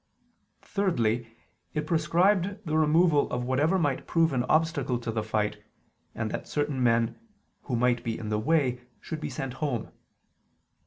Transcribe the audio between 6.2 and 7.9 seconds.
that certain men, who